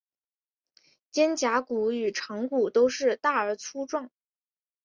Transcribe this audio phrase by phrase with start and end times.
[1.11, 4.09] 肩胛骨与肠骨都是大而粗壮。